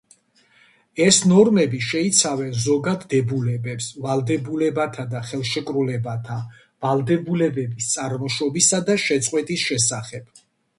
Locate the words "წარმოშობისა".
7.95-8.83